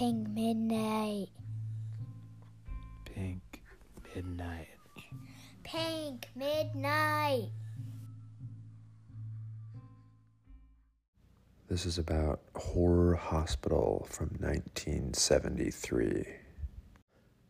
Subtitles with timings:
[0.00, 1.28] Pink Midnight.
[3.04, 3.60] Pink
[4.14, 4.68] Midnight.
[5.62, 7.50] Pink Midnight.
[11.68, 16.24] This is about Horror Hospital from 1973.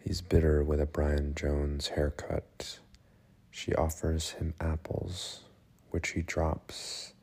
[0.00, 2.80] He's bitter with a Brian Jones haircut.
[3.52, 5.44] She offers him apples,
[5.92, 7.14] which he drops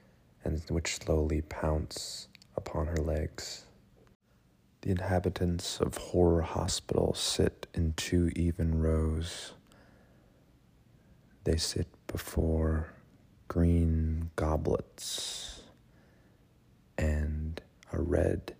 [0.45, 3.65] and which slowly pounce upon her legs.
[4.81, 9.53] The inhabitants of Horror Hospital sit in two even rows.
[11.43, 12.93] They sit before
[13.47, 15.63] green goblets,
[16.97, 18.55] and a red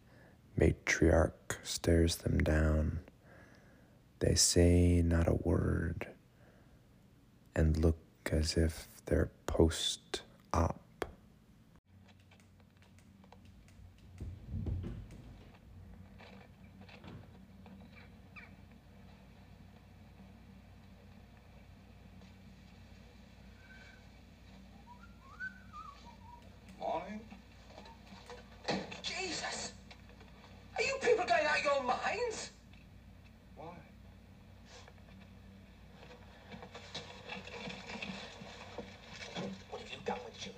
[0.60, 3.00] matriarch stares them down.
[4.20, 6.08] They say not a word
[7.56, 7.98] and look
[8.32, 10.22] as if they're post
[10.54, 10.80] op.
[26.80, 27.20] Morning.
[29.04, 29.74] Jesus!
[30.78, 31.26] Are you people
[31.90, 32.52] going out of your minds?
[33.56, 33.66] Why?
[39.70, 40.56] What have you done with Judy?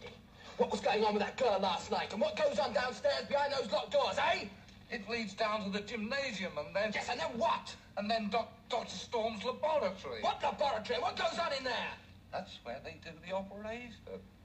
[0.58, 2.12] What was going on with that girl last night?
[2.12, 4.46] And what goes on downstairs behind those locked doors, eh?
[4.92, 6.92] It leads down to the gymnasium and then...
[6.94, 7.74] Yes, and then what?
[7.98, 8.90] And then Doc, Dr.
[8.90, 10.22] Storm's laboratory.
[10.22, 11.00] What laboratory?
[11.00, 11.92] What goes on in there?
[12.32, 13.96] That's where they do the operation.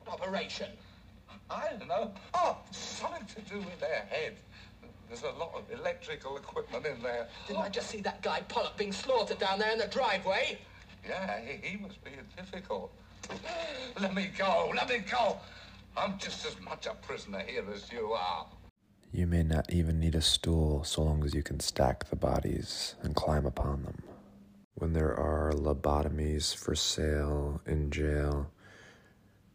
[0.04, 0.68] What operation?
[1.50, 2.12] I don't know.
[2.34, 4.36] Oh, something to do with their head.
[5.08, 7.28] There's a lot of electrical equipment in there.
[7.46, 10.58] Didn't I just see that guy Pollock being slaughtered down there in the driveway?
[11.06, 12.92] Yeah, he, he was being difficult.
[14.00, 15.38] Let me go, let me go.
[15.96, 18.46] I'm just as much a prisoner here as you are.
[19.12, 22.96] You may not even need a stool so long as you can stack the bodies
[23.02, 24.02] and climb upon them.
[24.74, 28.50] When there are lobotomies for sale in jail,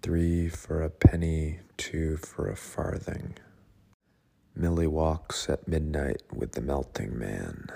[0.01, 3.35] three for a penny, two for a farthing.
[4.55, 7.67] Millie walks at midnight with the melting man.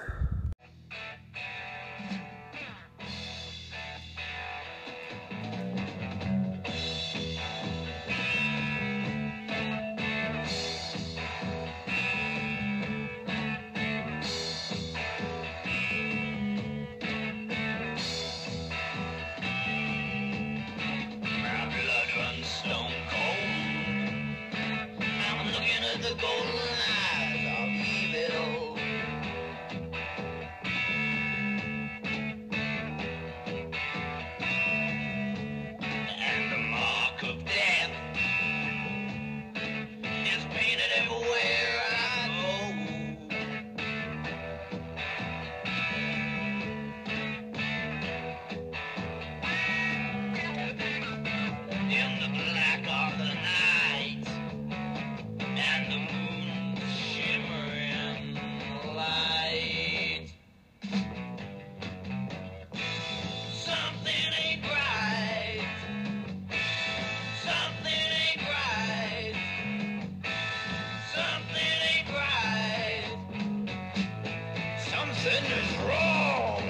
[75.58, 76.62] Is wrong.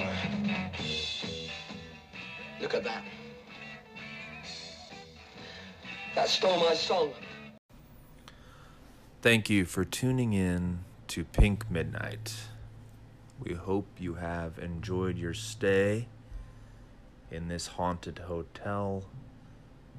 [2.60, 3.04] Look at that.
[6.14, 7.10] That stole my song.
[9.22, 12.34] Thank you for tuning in to Pink Midnight.
[13.40, 16.08] We hope you have enjoyed your stay
[17.30, 19.04] in this haunted hotel,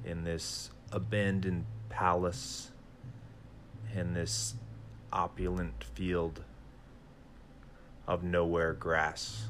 [0.04, 2.70] in this abandoned palace,
[3.94, 4.54] in this
[5.12, 6.42] opulent field
[8.08, 9.44] of nowhere grass.